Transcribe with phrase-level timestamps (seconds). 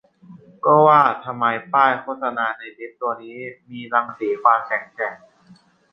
[0.65, 3.37] ก็ว่าทำไมป้ายโฆษณาในลิฟต์ตัวนี้
[3.69, 5.15] มีรังสีความแข็งแกร่ง